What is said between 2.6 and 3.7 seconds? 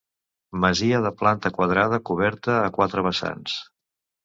a quatre vessants.